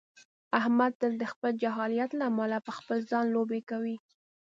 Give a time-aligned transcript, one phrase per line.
[0.59, 3.97] احمد تل د خپل جاهلیت له امله په خپل ځان لوبې کوي.